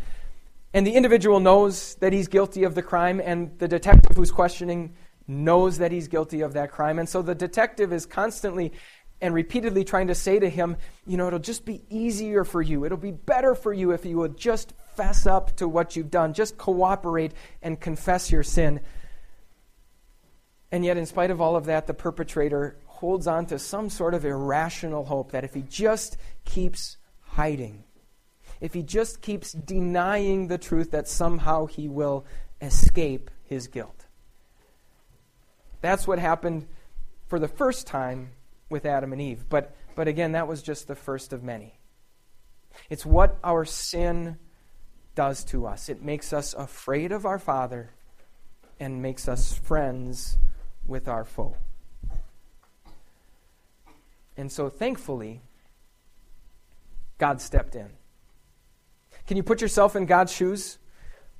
And 0.72 0.86
the 0.86 0.92
individual 0.92 1.40
knows 1.40 1.96
that 1.96 2.12
he's 2.12 2.28
guilty 2.28 2.64
of 2.64 2.74
the 2.74 2.82
crime, 2.82 3.18
and 3.24 3.58
the 3.58 3.66
detective 3.66 4.14
who's 4.14 4.30
questioning 4.30 4.94
knows 5.28 5.78
that 5.78 5.92
he's 5.92 6.08
guilty 6.08 6.40
of 6.40 6.52
that 6.54 6.70
crime. 6.70 6.98
And 6.98 7.08
so 7.08 7.22
the 7.22 7.34
detective 7.34 7.92
is 7.92 8.06
constantly 8.06 8.72
and 9.20 9.32
repeatedly 9.32 9.84
trying 9.84 10.08
to 10.08 10.14
say 10.14 10.38
to 10.38 10.48
him, 10.48 10.76
you 11.06 11.16
know, 11.16 11.26
it'll 11.26 11.38
just 11.38 11.64
be 11.64 11.82
easier 11.88 12.44
for 12.44 12.60
you. 12.60 12.84
It'll 12.84 12.98
be 12.98 13.12
better 13.12 13.54
for 13.54 13.72
you 13.72 13.92
if 13.92 14.04
you 14.04 14.18
would 14.18 14.36
just 14.36 14.74
fess 14.94 15.26
up 15.26 15.56
to 15.56 15.66
what 15.66 15.96
you've 15.96 16.10
done, 16.10 16.34
just 16.34 16.58
cooperate 16.58 17.32
and 17.62 17.80
confess 17.80 18.30
your 18.30 18.42
sin. 18.42 18.80
And 20.70 20.84
yet, 20.84 20.96
in 20.96 21.06
spite 21.06 21.30
of 21.30 21.40
all 21.40 21.56
of 21.56 21.66
that, 21.66 21.86
the 21.86 21.94
perpetrator 21.94 22.76
holds 22.84 23.26
on 23.26 23.46
to 23.46 23.58
some 23.58 23.88
sort 23.88 24.14
of 24.14 24.24
irrational 24.24 25.04
hope 25.04 25.32
that 25.32 25.44
if 25.44 25.54
he 25.54 25.62
just 25.62 26.16
keeps 26.44 26.96
hiding, 27.20 27.84
if 28.60 28.74
he 28.74 28.82
just 28.82 29.22
keeps 29.22 29.52
denying 29.52 30.48
the 30.48 30.58
truth, 30.58 30.90
that 30.90 31.08
somehow 31.08 31.66
he 31.66 31.88
will 31.88 32.26
escape 32.60 33.30
his 33.44 33.68
guilt. 33.68 33.95
That's 35.80 36.06
what 36.06 36.18
happened 36.18 36.66
for 37.28 37.38
the 37.38 37.48
first 37.48 37.86
time 37.86 38.30
with 38.68 38.86
Adam 38.86 39.12
and 39.12 39.20
Eve. 39.20 39.44
But, 39.48 39.74
but 39.94 40.08
again, 40.08 40.32
that 40.32 40.48
was 40.48 40.62
just 40.62 40.88
the 40.88 40.94
first 40.94 41.32
of 41.32 41.42
many. 41.42 41.78
It's 42.90 43.06
what 43.06 43.38
our 43.42 43.64
sin 43.64 44.38
does 45.14 45.44
to 45.44 45.66
us. 45.66 45.88
It 45.88 46.02
makes 46.02 46.32
us 46.32 46.54
afraid 46.54 47.12
of 47.12 47.24
our 47.24 47.38
Father 47.38 47.90
and 48.78 49.00
makes 49.00 49.28
us 49.28 49.54
friends 49.54 50.36
with 50.86 51.08
our 51.08 51.24
foe. 51.24 51.56
And 54.36 54.52
so, 54.52 54.68
thankfully, 54.68 55.40
God 57.18 57.40
stepped 57.40 57.74
in. 57.74 57.88
Can 59.26 59.36
you 59.36 59.42
put 59.42 59.62
yourself 59.62 59.96
in 59.96 60.04
God's 60.06 60.32
shoes? 60.32 60.78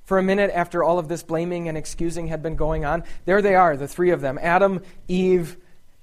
For 0.07 0.17
a 0.17 0.23
minute 0.23 0.49
after 0.53 0.85
all 0.85 0.99
of 0.99 1.09
this 1.09 1.21
blaming 1.21 1.67
and 1.67 1.77
excusing 1.77 2.27
had 2.27 2.41
been 2.41 2.55
going 2.55 2.85
on. 2.85 3.03
There 3.25 3.41
they 3.41 3.55
are, 3.55 3.75
the 3.75 3.89
three 3.89 4.11
of 4.11 4.21
them 4.21 4.39
Adam, 4.41 4.81
Eve, 5.09 5.57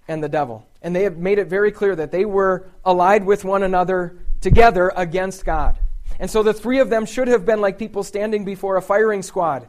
and 0.07 0.23
the 0.23 0.29
devil. 0.29 0.69
And 0.83 0.95
they 0.95 1.05
have 1.05 1.17
made 1.17 1.39
it 1.39 1.47
very 1.47 1.73
clear 1.73 1.97
that 1.97 2.13
they 2.13 2.27
were 2.27 2.67
allied 2.85 3.25
with 3.25 3.47
one 3.47 3.63
another 3.63 4.19
together 4.43 4.93
against 4.95 5.47
God. 5.47 5.79
And 6.21 6.31
so 6.31 6.43
the 6.43 6.53
three 6.53 6.81
of 6.81 6.91
them 6.91 7.07
should 7.07 7.29
have 7.29 7.47
been 7.47 7.63
like 7.63 7.79
people 7.79 8.03
standing 8.03 8.45
before 8.45 8.77
a 8.77 8.83
firing 8.83 9.23
squad 9.23 9.67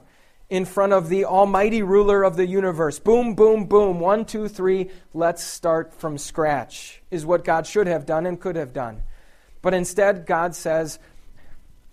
in 0.50 0.66
front 0.66 0.92
of 0.92 1.08
the 1.08 1.24
almighty 1.24 1.82
ruler 1.82 2.22
of 2.22 2.36
the 2.36 2.46
universe. 2.46 3.00
Boom, 3.00 3.36
boom, 3.36 3.68
boom. 3.68 4.02
One, 4.02 4.26
two, 4.26 4.50
three. 4.50 4.92
Let's 5.14 5.46
start 5.46 5.94
from 5.94 6.18
scratch, 6.18 7.02
is 7.10 7.26
what 7.26 7.46
God 7.46 7.66
should 7.66 7.88
have 7.88 8.06
done 8.06 8.26
and 8.26 8.38
could 8.40 8.58
have 8.58 8.74
done. 8.74 9.02
But 9.62 9.74
instead, 9.74 10.26
God 10.26 10.56
says, 10.56 11.00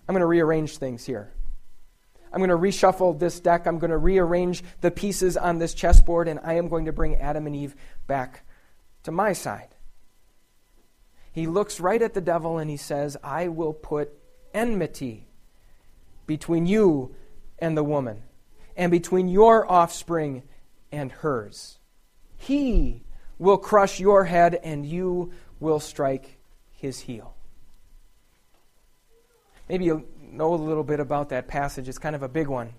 I'm 0.09 0.13
going 0.13 0.19
to 0.19 0.25
rearrange 0.25 0.77
things 0.77 1.05
here. 1.05 1.31
I'm 2.33 2.39
going 2.39 2.49
to 2.49 2.57
reshuffle 2.57 3.19
this 3.19 3.39
deck. 3.39 3.67
I'm 3.67 3.77
going 3.77 3.91
to 3.91 3.97
rearrange 3.97 4.63
the 4.81 4.89
pieces 4.89 5.37
on 5.37 5.59
this 5.59 5.75
chessboard, 5.75 6.27
and 6.27 6.39
I 6.43 6.55
am 6.55 6.67
going 6.67 6.85
to 6.85 6.91
bring 6.91 7.15
Adam 7.15 7.45
and 7.45 7.55
Eve 7.55 7.75
back 8.07 8.43
to 9.03 9.11
my 9.11 9.33
side. 9.33 9.69
He 11.31 11.45
looks 11.47 11.79
right 11.79 12.01
at 12.01 12.13
the 12.13 12.21
devil 12.21 12.57
and 12.57 12.69
he 12.69 12.77
says, 12.77 13.17
I 13.23 13.47
will 13.47 13.73
put 13.73 14.11
enmity 14.53 15.27
between 16.27 16.65
you 16.65 17.15
and 17.59 17.77
the 17.77 17.83
woman, 17.83 18.23
and 18.75 18.91
between 18.91 19.27
your 19.27 19.69
offspring 19.71 20.43
and 20.91 21.11
hers. 21.11 21.77
He 22.37 23.03
will 23.37 23.57
crush 23.57 23.99
your 23.99 24.25
head, 24.25 24.55
and 24.63 24.85
you 24.85 25.31
will 25.59 25.79
strike 25.79 26.37
his 26.71 27.01
heel. 27.01 27.32
Maybe 29.73 29.85
you 29.85 30.05
know 30.21 30.53
a 30.53 30.55
little 30.55 30.83
bit 30.83 30.99
about 30.99 31.29
that 31.29 31.47
passage. 31.47 31.89
It's 31.89 31.97
kind 31.97 32.15
of 32.15 32.21
a 32.21 32.29
big 32.29 32.47
one 32.47 32.75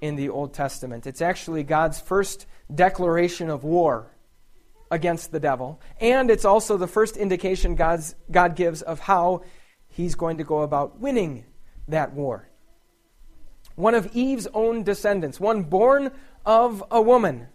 in 0.00 0.16
the 0.16 0.28
Old 0.28 0.52
Testament. 0.52 1.06
It's 1.06 1.22
actually 1.22 1.62
God's 1.62 2.00
first 2.00 2.46
declaration 2.74 3.48
of 3.48 3.62
war 3.62 4.10
against 4.90 5.30
the 5.30 5.38
devil, 5.38 5.80
and 6.00 6.28
it's 6.28 6.44
also 6.44 6.76
the 6.76 6.88
first 6.88 7.16
indication 7.16 7.76
God's, 7.76 8.16
God 8.28 8.56
gives 8.56 8.82
of 8.82 8.98
how 8.98 9.44
he's 9.86 10.16
going 10.16 10.38
to 10.38 10.42
go 10.42 10.62
about 10.62 10.98
winning 10.98 11.44
that 11.86 12.12
war. 12.12 12.48
One 13.76 13.94
of 13.94 14.10
Eve's 14.12 14.48
own 14.52 14.82
descendants, 14.82 15.38
one 15.38 15.62
born 15.62 16.10
of 16.44 16.82
a 16.90 17.00
woman, 17.00 17.46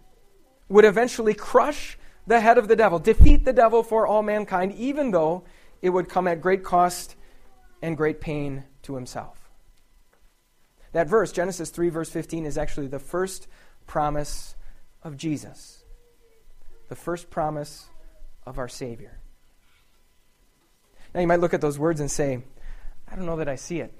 would 0.70 0.86
eventually 0.86 1.34
crush 1.34 1.98
the 2.26 2.40
head 2.40 2.56
of 2.56 2.68
the 2.68 2.76
devil, 2.76 2.98
defeat 2.98 3.44
the 3.44 3.52
devil 3.52 3.82
for 3.82 4.06
all 4.06 4.22
mankind, 4.22 4.72
even 4.76 5.10
though 5.10 5.44
it 5.82 5.90
would 5.90 6.08
come 6.08 6.26
at 6.26 6.40
great 6.40 6.64
cost 6.64 7.16
and 7.82 7.96
great 7.96 8.20
pain 8.20 8.64
to 8.82 8.94
himself. 8.94 9.50
That 10.92 11.08
verse, 11.08 11.32
Genesis 11.32 11.70
3, 11.70 11.88
verse 11.90 12.10
15, 12.10 12.46
is 12.46 12.56
actually 12.56 12.86
the 12.86 12.98
first 12.98 13.48
promise 13.86 14.56
of 15.02 15.16
Jesus, 15.16 15.84
the 16.88 16.96
first 16.96 17.30
promise 17.30 17.86
of 18.46 18.58
our 18.58 18.68
Savior. 18.68 19.18
Now, 21.14 21.20
you 21.20 21.26
might 21.26 21.40
look 21.40 21.54
at 21.54 21.60
those 21.60 21.78
words 21.78 22.00
and 22.00 22.10
say, 22.10 22.42
I 23.10 23.16
don't 23.16 23.26
know 23.26 23.36
that 23.36 23.48
I 23.48 23.56
see 23.56 23.80
it. 23.80 23.96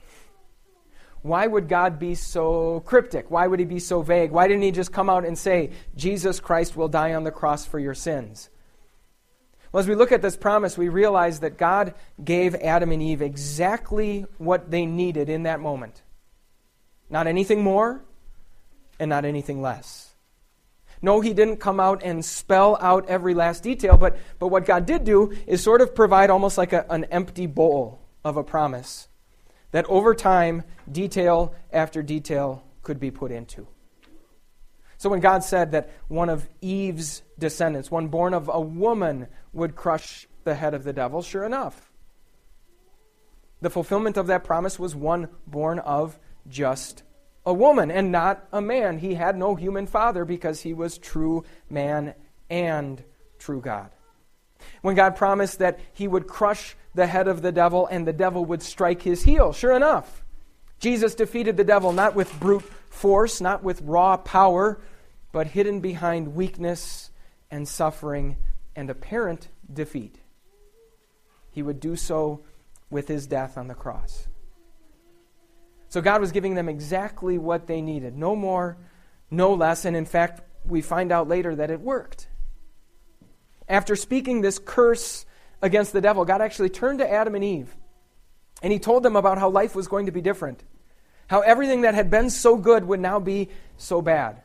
Why 1.23 1.47
would 1.47 1.68
God 1.68 1.99
be 1.99 2.14
so 2.14 2.80
cryptic? 2.80 3.30
Why 3.30 3.47
would 3.47 3.59
he 3.59 3.64
be 3.66 3.80
so 3.80 4.02
vague? 4.02 4.30
Why 4.30 4.47
didn't 4.47 4.62
he 4.62 4.71
just 4.71 4.92
come 4.92 5.11
out 5.11 5.25
and 5.25 5.37
say, 5.37 5.71
Jesus 5.97 6.40
Christ 6.40 6.76
will 6.76 6.88
die 6.88 7.14
on 7.14 7.25
the 7.25 7.30
cross 7.30 7.66
for 7.66 7.78
your 7.78 7.95
sins? 7.95 8.49
Well, 9.76 9.83
as 9.83 9.88
we 9.88 9.95
look 9.95 10.11
at 10.11 10.23
this 10.23 10.38
promise, 10.38 10.78
we 10.78 10.88
realize 10.88 11.40
that 11.40 11.59
God 11.59 11.92
gave 12.25 12.54
Adam 12.54 12.92
and 12.92 13.02
Eve 13.02 13.21
exactly 13.21 14.25
what 14.38 14.71
they 14.71 14.87
needed 14.87 15.28
in 15.28 15.42
that 15.42 15.61
moment. 15.61 16.00
Not 17.11 17.26
anything 17.26 17.62
more 17.62 18.02
and 18.99 19.11
not 19.11 19.26
anything 19.26 19.61
less. 19.61 20.14
No, 21.02 21.21
he 21.21 21.35
didn't 21.35 21.59
come 21.59 21.78
out 21.78 22.02
and 22.02 22.25
spell 22.25 22.78
out 22.80 23.11
every 23.11 23.35
last 23.35 23.62
detail, 23.62 23.99
but, 23.99 24.16
but 24.38 24.49
what 24.49 24.64
God 24.64 24.87
did 24.87 25.04
do 25.04 25.37
is 25.47 25.62
sort 25.62 25.83
of 25.83 25.95
provide 25.95 26.30
almost 26.30 26.56
like 26.56 26.73
a, 26.73 26.87
an 26.88 27.04
empty 27.11 27.47
bowl 27.47 28.00
of 28.25 28.38
a 28.38 28.42
promise 28.42 29.09
that 29.73 29.85
over 29.90 30.14
time, 30.14 30.62
detail 30.90 31.54
after 31.71 32.02
detail 32.02 32.64
could 32.83 32.99
be 32.99 33.11
put 33.11 33.30
into. 33.30 33.66
So 34.98 35.10
when 35.10 35.20
God 35.20 35.44
said 35.44 35.72
that 35.72 35.90
one 36.08 36.28
of 36.28 36.48
Eve's 36.60 37.22
descendants, 37.38 37.90
one 37.90 38.08
born 38.08 38.34
of 38.34 38.50
a 38.52 38.60
woman, 38.60 39.28
would 39.52 39.76
crush 39.76 40.26
the 40.44 40.54
head 40.54 40.74
of 40.74 40.84
the 40.84 40.92
devil, 40.92 41.22
sure 41.22 41.44
enough. 41.44 41.92
The 43.60 43.70
fulfillment 43.70 44.16
of 44.16 44.26
that 44.28 44.44
promise 44.44 44.78
was 44.78 44.94
one 44.94 45.28
born 45.46 45.78
of 45.78 46.18
just 46.48 47.02
a 47.44 47.52
woman 47.52 47.90
and 47.90 48.12
not 48.12 48.46
a 48.52 48.60
man. 48.60 48.98
He 48.98 49.14
had 49.14 49.36
no 49.36 49.54
human 49.54 49.86
father 49.86 50.24
because 50.24 50.60
he 50.60 50.74
was 50.74 50.98
true 50.98 51.44
man 51.70 52.14
and 52.50 53.02
true 53.38 53.60
God. 53.60 53.90
When 54.82 54.94
God 54.94 55.16
promised 55.16 55.58
that 55.58 55.78
he 55.92 56.08
would 56.08 56.26
crush 56.26 56.76
the 56.94 57.06
head 57.06 57.28
of 57.28 57.42
the 57.42 57.52
devil 57.52 57.86
and 57.86 58.06
the 58.06 58.12
devil 58.12 58.44
would 58.46 58.62
strike 58.62 59.02
his 59.02 59.22
heel, 59.22 59.52
sure 59.52 59.72
enough, 59.72 60.24
Jesus 60.78 61.14
defeated 61.14 61.56
the 61.56 61.64
devil 61.64 61.92
not 61.92 62.14
with 62.14 62.38
brute 62.38 62.64
force, 62.90 63.40
not 63.40 63.62
with 63.62 63.80
raw 63.83 64.16
power, 64.16 64.80
but 65.33 65.49
hidden 65.49 65.80
behind 65.80 66.35
weakness 66.35 67.11
and 67.50 67.66
suffering 67.66 68.37
and 68.75 68.90
apparent 68.90 69.49
defeat. 69.73 70.21
he 71.50 71.62
would 71.62 71.80
do 71.80 71.97
so 71.97 72.42
with 72.90 73.09
his 73.09 73.26
death 73.26 73.56
on 73.56 73.66
the 73.66 73.75
cross. 73.75 74.28
So 75.88 76.02
God 76.02 76.21
was 76.21 76.33
giving 76.33 76.54
them 76.54 76.68
exactly 76.68 77.38
what 77.38 77.66
they 77.66 77.80
needed 77.80 78.14
no 78.14 78.37
more, 78.37 78.76
no 79.30 79.54
less. 79.54 79.87
And 79.87 79.97
in 79.97 80.04
fact, 80.04 80.42
we 80.66 80.83
find 80.83 81.11
out 81.11 81.28
later 81.28 81.56
that 81.56 81.71
it 81.71 81.80
worked. 81.80 82.28
After 83.68 83.97
speaking 83.97 84.42
this 84.42 84.59
curse 84.59 85.25
against 85.62 85.95
the 85.95 86.02
devil, 86.02 86.26
God 86.26 86.42
actually 86.42 86.68
turned 86.68 86.99
to 86.99 87.11
Adam 87.11 87.35
and 87.35 87.45
Eve 87.45 87.75
and 88.62 88.72
he 88.72 88.78
told 88.78 89.02
them 89.02 89.16
about 89.16 89.38
how 89.38 89.50
life 89.50 89.75
was 89.75 89.88
going 89.88 90.06
to 90.06 90.12
be 90.12 90.20
different. 90.20 90.62
How 91.28 91.40
everything 91.40 91.82
that 91.82 91.94
had 91.94 92.10
been 92.10 92.30
so 92.30 92.56
good 92.56 92.84
would 92.84 93.00
now 93.00 93.18
be 93.18 93.50
so 93.76 94.00
bad. 94.00 94.42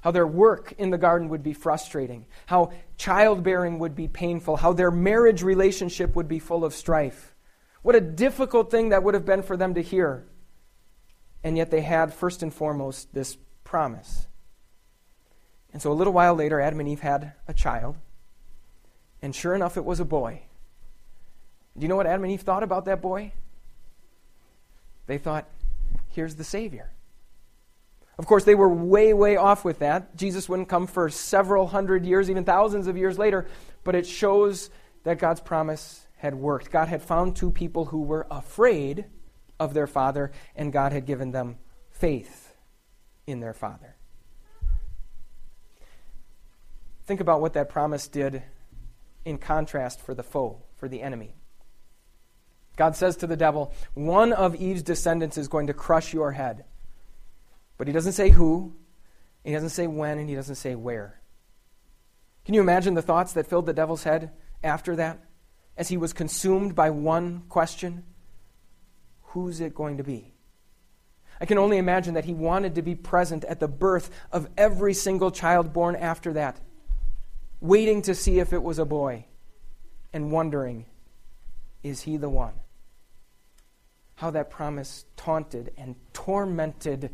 How 0.00 0.10
their 0.10 0.26
work 0.26 0.72
in 0.78 0.90
the 0.90 0.98
garden 0.98 1.28
would 1.28 1.42
be 1.42 1.52
frustrating. 1.52 2.26
How 2.46 2.72
childbearing 2.96 3.78
would 3.78 3.94
be 3.94 4.08
painful. 4.08 4.56
How 4.56 4.72
their 4.72 4.90
marriage 4.90 5.42
relationship 5.42 6.16
would 6.16 6.28
be 6.28 6.40
full 6.40 6.64
of 6.64 6.74
strife. 6.74 7.34
What 7.82 7.94
a 7.94 8.00
difficult 8.00 8.70
thing 8.70 8.88
that 8.88 9.02
would 9.02 9.14
have 9.14 9.24
been 9.24 9.42
for 9.42 9.56
them 9.56 9.74
to 9.74 9.82
hear. 9.82 10.26
And 11.44 11.56
yet 11.56 11.70
they 11.70 11.82
had, 11.82 12.14
first 12.14 12.42
and 12.42 12.52
foremost, 12.52 13.12
this 13.14 13.36
promise. 13.64 14.26
And 15.72 15.80
so 15.80 15.92
a 15.92 15.94
little 15.94 16.12
while 16.12 16.34
later, 16.34 16.60
Adam 16.60 16.80
and 16.80 16.88
Eve 16.88 17.00
had 17.00 17.32
a 17.46 17.54
child. 17.54 17.96
And 19.20 19.34
sure 19.34 19.54
enough, 19.54 19.76
it 19.76 19.84
was 19.84 20.00
a 20.00 20.04
boy. 20.04 20.42
Do 21.76 21.82
you 21.82 21.88
know 21.88 21.96
what 21.96 22.06
Adam 22.06 22.24
and 22.24 22.32
Eve 22.32 22.42
thought 22.42 22.62
about 22.62 22.84
that 22.84 23.00
boy? 23.00 23.32
They 25.06 25.18
thought, 25.18 25.48
here's 26.10 26.36
the 26.36 26.44
Savior. 26.44 26.90
Of 28.18 28.26
course, 28.26 28.44
they 28.44 28.54
were 28.54 28.68
way, 28.68 29.14
way 29.14 29.36
off 29.36 29.64
with 29.64 29.78
that. 29.78 30.14
Jesus 30.16 30.48
wouldn't 30.48 30.68
come 30.68 30.86
for 30.86 31.08
several 31.08 31.66
hundred 31.66 32.04
years, 32.04 32.30
even 32.30 32.44
thousands 32.44 32.86
of 32.86 32.96
years 32.96 33.18
later, 33.18 33.46
but 33.84 33.94
it 33.94 34.06
shows 34.06 34.70
that 35.04 35.18
God's 35.18 35.40
promise 35.40 36.06
had 36.16 36.34
worked. 36.34 36.70
God 36.70 36.88
had 36.88 37.02
found 37.02 37.34
two 37.34 37.50
people 37.50 37.86
who 37.86 38.02
were 38.02 38.26
afraid 38.30 39.06
of 39.58 39.74
their 39.74 39.86
father, 39.86 40.30
and 40.54 40.72
God 40.72 40.92
had 40.92 41.06
given 41.06 41.32
them 41.32 41.58
faith 41.90 42.54
in 43.26 43.40
their 43.40 43.54
father. 43.54 43.96
Think 47.04 47.20
about 47.20 47.40
what 47.40 47.54
that 47.54 47.68
promise 47.68 48.06
did 48.08 48.42
in 49.24 49.38
contrast 49.38 50.00
for 50.00 50.14
the 50.14 50.22
foe, 50.22 50.62
for 50.76 50.88
the 50.88 51.02
enemy. 51.02 51.34
God 52.82 52.96
says 52.96 53.16
to 53.18 53.28
the 53.28 53.36
devil, 53.36 53.72
One 53.94 54.32
of 54.32 54.56
Eve's 54.56 54.82
descendants 54.82 55.38
is 55.38 55.46
going 55.46 55.68
to 55.68 55.72
crush 55.72 56.12
your 56.12 56.32
head. 56.32 56.64
But 57.78 57.86
he 57.86 57.92
doesn't 57.92 58.14
say 58.14 58.30
who, 58.30 58.74
he 59.44 59.52
doesn't 59.52 59.68
say 59.68 59.86
when, 59.86 60.18
and 60.18 60.28
he 60.28 60.34
doesn't 60.34 60.56
say 60.56 60.74
where. 60.74 61.20
Can 62.44 62.56
you 62.56 62.60
imagine 62.60 62.94
the 62.94 63.00
thoughts 63.00 63.34
that 63.34 63.46
filled 63.46 63.66
the 63.66 63.72
devil's 63.72 64.02
head 64.02 64.32
after 64.64 64.96
that? 64.96 65.20
As 65.76 65.90
he 65.90 65.96
was 65.96 66.12
consumed 66.12 66.74
by 66.74 66.90
one 66.90 67.44
question 67.48 68.02
Who's 69.26 69.60
it 69.60 69.76
going 69.76 69.98
to 69.98 70.02
be? 70.02 70.34
I 71.40 71.46
can 71.46 71.58
only 71.58 71.78
imagine 71.78 72.14
that 72.14 72.24
he 72.24 72.34
wanted 72.34 72.74
to 72.74 72.82
be 72.82 72.96
present 72.96 73.44
at 73.44 73.60
the 73.60 73.68
birth 73.68 74.10
of 74.32 74.48
every 74.56 74.92
single 74.92 75.30
child 75.30 75.72
born 75.72 75.94
after 75.94 76.32
that, 76.32 76.58
waiting 77.60 78.02
to 78.02 78.14
see 78.16 78.40
if 78.40 78.52
it 78.52 78.64
was 78.64 78.80
a 78.80 78.84
boy, 78.84 79.26
and 80.12 80.32
wondering, 80.32 80.86
is 81.82 82.02
he 82.02 82.16
the 82.16 82.28
one? 82.28 82.54
How 84.16 84.30
that 84.30 84.50
promise 84.50 85.04
taunted 85.16 85.72
and 85.76 85.96
tormented 86.12 87.10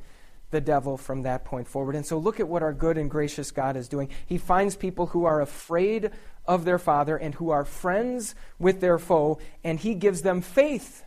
the 0.50 0.60
devil 0.60 0.96
from 0.96 1.22
that 1.22 1.44
point 1.44 1.68
forward. 1.68 1.94
And 1.94 2.06
so 2.06 2.18
look 2.18 2.40
at 2.40 2.48
what 2.48 2.62
our 2.62 2.72
good 2.72 2.96
and 2.96 3.10
gracious 3.10 3.50
God 3.50 3.76
is 3.76 3.88
doing. 3.88 4.08
He 4.26 4.38
finds 4.38 4.76
people 4.76 5.06
who 5.06 5.24
are 5.24 5.40
afraid 5.40 6.10
of 6.46 6.64
their 6.64 6.78
father 6.78 7.16
and 7.16 7.34
who 7.34 7.50
are 7.50 7.64
friends 7.64 8.34
with 8.58 8.80
their 8.80 8.98
foe, 8.98 9.38
and 9.62 9.78
he 9.78 9.94
gives 9.94 10.22
them 10.22 10.40
faith 10.40 11.04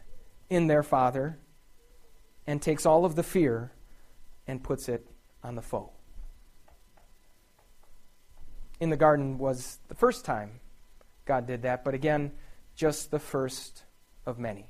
in 0.49 0.67
their 0.67 0.83
father 0.83 1.39
and 2.45 2.61
takes 2.61 2.85
all 2.85 3.05
of 3.05 3.15
the 3.15 3.23
fear 3.23 3.71
and 4.45 4.63
puts 4.63 4.87
it 4.87 5.07
on 5.43 5.55
the 5.55 5.61
foe. 5.61 5.91
In 8.79 8.89
the 8.89 8.97
garden 8.97 9.37
was 9.37 9.79
the 9.87 9.95
first 9.95 10.25
time 10.25 10.59
God 11.25 11.47
did 11.47 11.63
that, 11.63 11.83
but 11.83 11.93
again, 11.93 12.31
just 12.75 13.11
the 13.11 13.19
first 13.19 13.83
of 14.25 14.37
many. 14.37 14.67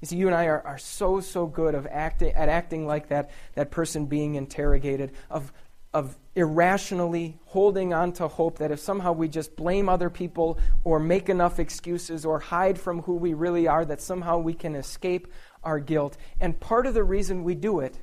You 0.00 0.06
see, 0.06 0.16
you 0.16 0.26
and 0.26 0.36
I 0.36 0.46
are, 0.46 0.64
are 0.66 0.78
so, 0.78 1.20
so 1.20 1.46
good 1.46 1.74
of 1.74 1.86
at 1.86 2.22
acting 2.22 2.86
like 2.86 3.08
that, 3.08 3.30
that 3.54 3.70
person 3.70 4.06
being 4.06 4.36
interrogated, 4.36 5.12
of, 5.30 5.52
of 5.92 6.16
irrationally 6.36 7.38
holding 7.46 7.92
on 7.92 8.12
to 8.12 8.28
hope 8.28 8.58
that 8.58 8.70
if 8.70 8.78
somehow 8.78 9.12
we 9.12 9.28
just 9.28 9.56
blame 9.56 9.88
other 9.88 10.10
people 10.10 10.58
or 10.84 11.00
make 11.00 11.28
enough 11.28 11.58
excuses 11.58 12.24
or 12.24 12.38
hide 12.38 12.78
from 12.78 13.02
who 13.02 13.14
we 13.14 13.34
really 13.34 13.66
are, 13.66 13.84
that 13.84 14.00
somehow 14.00 14.38
we 14.38 14.54
can 14.54 14.74
escape 14.74 15.26
our 15.64 15.80
guilt. 15.80 16.16
And 16.40 16.58
part 16.60 16.86
of 16.86 16.94
the 16.94 17.04
reason 17.04 17.42
we 17.42 17.54
do 17.54 17.80
it 17.80 17.98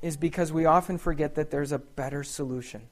is 0.00 0.16
because 0.16 0.50
we 0.52 0.64
often 0.64 0.96
forget 0.96 1.34
that 1.34 1.50
there's 1.50 1.72
a 1.72 1.78
better 1.78 2.22
solution. 2.22 2.88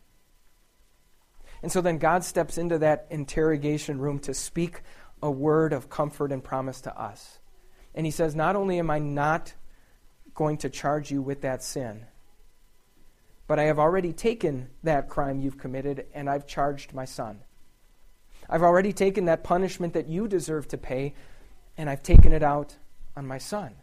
And 1.63 1.73
so 1.73 1.81
then 1.81 1.99
God 1.99 2.23
steps 2.23 2.59
into 2.59 2.79
that 2.79 3.07
interrogation 3.11 3.99
room 3.99 4.19
to 4.21 4.35
speak 4.35 4.83
a 5.23 5.31
word 5.31 5.73
of 5.73 5.91
comfort 5.91 6.31
and 6.31 6.45
promise 6.45 6.83
to 6.83 7.01
us. 7.01 7.38
And 7.99 8.07
he 8.07 8.13
says, 8.13 8.37
Not 8.37 8.55
only 8.55 8.79
am 8.79 8.91
I 8.91 9.01
not 9.01 9.55
going 10.33 10.59
to 10.59 10.71
charge 10.71 11.11
you 11.11 11.21
with 11.21 11.41
that 11.41 11.65
sin, 11.65 12.07
but 13.49 13.59
I 13.59 13.65
have 13.65 13.81
already 13.81 14.13
taken 14.13 14.69
that 14.85 15.09
crime 15.09 15.41
you've 15.41 15.59
committed 15.59 16.07
and 16.15 16.31
I've 16.31 16.47
charged 16.47 16.95
my 16.95 17.05
son. 17.05 17.41
I've 18.49 18.63
already 18.63 18.93
taken 18.93 19.25
that 19.25 19.43
punishment 19.43 19.95
that 19.95 20.07
you 20.07 20.29
deserve 20.29 20.69
to 20.69 20.79
pay 20.79 21.15
and 21.77 21.91
I've 21.91 22.05
taken 22.05 22.33
it 22.33 22.45
out 22.45 22.77
on 23.17 23.27
my 23.27 23.39
son. 23.39 23.75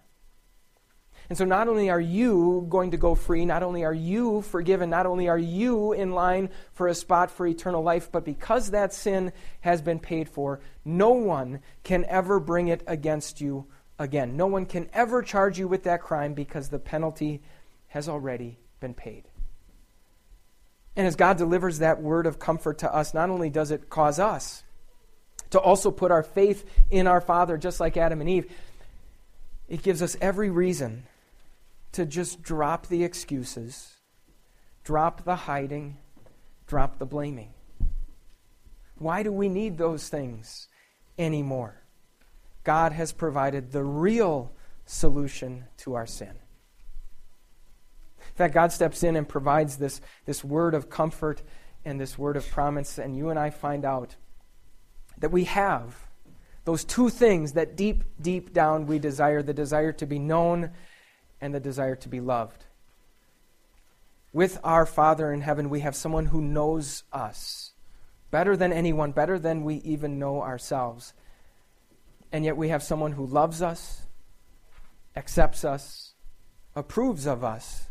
And 1.27 1.37
so, 1.37 1.43
not 1.43 1.67
only 1.67 1.89
are 1.89 1.99
you 1.99 2.65
going 2.69 2.91
to 2.91 2.97
go 2.97 3.15
free, 3.15 3.43
not 3.43 3.63
only 3.63 3.83
are 3.83 3.93
you 3.93 4.43
forgiven, 4.43 4.89
not 4.89 5.07
only 5.07 5.27
are 5.27 5.37
you 5.37 5.91
in 5.91 6.13
line 6.13 6.51
for 6.71 6.87
a 6.87 6.95
spot 6.95 7.31
for 7.31 7.45
eternal 7.45 7.83
life, 7.83 8.09
but 8.13 8.23
because 8.23 8.71
that 8.71 8.93
sin 8.93 9.33
has 9.59 9.81
been 9.81 9.99
paid 9.99 10.29
for, 10.29 10.61
no 10.85 11.09
one 11.09 11.59
can 11.83 12.05
ever 12.05 12.39
bring 12.39 12.69
it 12.69 12.81
against 12.87 13.41
you 13.41 13.67
again. 13.99 14.37
No 14.37 14.47
one 14.47 14.65
can 14.65 14.89
ever 14.93 15.21
charge 15.21 15.57
you 15.57 15.67
with 15.67 15.83
that 15.83 16.01
crime 16.01 16.33
because 16.33 16.69
the 16.69 16.79
penalty 16.79 17.41
has 17.87 18.09
already 18.09 18.57
been 18.79 18.93
paid. 18.93 19.23
And 20.95 21.05
as 21.05 21.15
God 21.15 21.37
delivers 21.37 21.79
that 21.79 22.01
word 22.01 22.25
of 22.25 22.39
comfort 22.39 22.79
to 22.79 22.93
us, 22.93 23.13
not 23.13 23.29
only 23.29 23.49
does 23.49 23.71
it 23.71 23.89
cause 23.89 24.19
us 24.19 24.63
to 25.49 25.59
also 25.59 25.91
put 25.91 26.11
our 26.11 26.23
faith 26.23 26.65
in 26.89 27.07
our 27.07 27.21
Father, 27.21 27.57
just 27.57 27.79
like 27.79 27.97
Adam 27.97 28.21
and 28.21 28.29
Eve, 28.29 28.51
it 29.67 29.83
gives 29.83 30.01
us 30.01 30.15
every 30.21 30.49
reason 30.49 31.03
to 31.93 32.05
just 32.05 32.41
drop 32.41 32.87
the 32.87 33.03
excuses, 33.03 33.95
drop 34.83 35.23
the 35.23 35.35
hiding, 35.35 35.97
drop 36.67 36.97
the 36.97 37.05
blaming. 37.05 37.53
Why 38.97 39.23
do 39.23 39.31
we 39.31 39.49
need 39.49 39.77
those 39.77 40.07
things 40.07 40.67
anymore? 41.17 41.81
God 42.65 42.91
has 42.91 43.13
provided 43.13 43.71
the 43.71 43.83
real 43.83 44.51
solution 44.85 45.65
to 45.77 45.93
our 45.93 46.05
sin. 46.05 46.33
In 48.19 48.35
fact, 48.35 48.53
God 48.53 48.73
steps 48.73 49.03
in 49.03 49.15
and 49.15 49.29
provides 49.29 49.77
this, 49.77 50.01
this 50.25 50.43
word 50.43 50.73
of 50.73 50.89
comfort 50.89 51.41
and 51.85 52.01
this 52.01 52.17
word 52.17 52.35
of 52.35 52.49
promise, 52.49 52.97
and 52.97 53.15
you 53.15 53.29
and 53.29 53.39
I 53.39 53.51
find 53.51 53.85
out 53.85 54.17
that 55.19 55.31
we 55.31 55.45
have 55.45 55.95
those 56.65 56.83
two 56.83 57.09
things 57.09 57.53
that 57.53 57.77
deep, 57.77 58.03
deep 58.19 58.51
down 58.51 58.87
we 58.87 58.99
desire 58.99 59.41
the 59.41 59.53
desire 59.53 59.93
to 59.93 60.05
be 60.05 60.19
known 60.19 60.71
and 61.39 61.53
the 61.53 61.59
desire 61.59 61.95
to 61.95 62.09
be 62.09 62.19
loved. 62.19 62.65
With 64.33 64.59
our 64.63 64.85
Father 64.85 65.31
in 65.31 65.41
heaven, 65.41 65.69
we 65.69 65.81
have 65.81 65.95
someone 65.95 66.25
who 66.25 66.41
knows 66.41 67.03
us 67.13 67.71
better 68.31 68.57
than 68.57 68.73
anyone, 68.73 69.11
better 69.11 69.39
than 69.39 69.63
we 69.63 69.75
even 69.75 70.19
know 70.19 70.41
ourselves. 70.41 71.13
And 72.31 72.45
yet 72.45 72.57
we 72.57 72.69
have 72.69 72.83
someone 72.83 73.13
who 73.13 73.25
loves 73.25 73.61
us, 73.61 74.03
accepts 75.15 75.63
us, 75.63 76.13
approves 76.75 77.25
of 77.25 77.43
us 77.43 77.87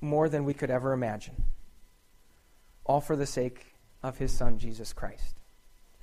more 0.00 0.28
than 0.28 0.44
we 0.44 0.54
could 0.54 0.70
ever 0.70 0.92
imagine. 0.92 1.44
All 2.84 3.00
for 3.00 3.16
the 3.16 3.26
sake 3.26 3.74
of 4.02 4.18
his 4.18 4.32
Son, 4.32 4.58
Jesus 4.58 4.92
Christ. 4.92 5.36